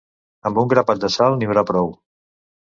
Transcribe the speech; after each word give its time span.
Amb 0.49 0.61
un 0.61 0.71
grapat 0.73 1.03
de 1.03 1.11
sal 1.17 1.37
n'hi 1.37 1.51
haurà 1.51 1.65
prou. 1.73 1.93